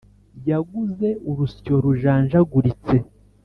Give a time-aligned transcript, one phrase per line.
[0.49, 2.95] Yaguze urusyo rujanjaguritse.